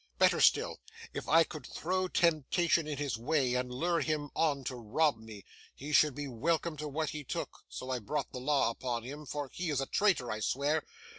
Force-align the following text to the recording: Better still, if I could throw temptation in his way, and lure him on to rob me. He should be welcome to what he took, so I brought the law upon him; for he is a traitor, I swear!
Better 0.17 0.41
still, 0.41 0.79
if 1.13 1.29
I 1.29 1.43
could 1.43 1.67
throw 1.67 2.07
temptation 2.07 2.87
in 2.87 2.97
his 2.97 3.19
way, 3.19 3.53
and 3.53 3.69
lure 3.71 3.99
him 3.99 4.31
on 4.35 4.63
to 4.63 4.75
rob 4.75 5.19
me. 5.19 5.45
He 5.75 5.93
should 5.93 6.15
be 6.15 6.27
welcome 6.27 6.75
to 6.77 6.87
what 6.87 7.11
he 7.11 7.23
took, 7.23 7.59
so 7.69 7.91
I 7.91 7.99
brought 7.99 8.31
the 8.31 8.39
law 8.39 8.71
upon 8.71 9.03
him; 9.03 9.27
for 9.27 9.51
he 9.53 9.69
is 9.69 9.79
a 9.79 9.85
traitor, 9.85 10.31
I 10.31 10.39
swear! 10.39 10.81